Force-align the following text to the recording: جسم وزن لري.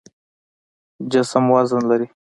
جسم 1.11 1.43
وزن 1.53 1.81
لري. 1.89 2.07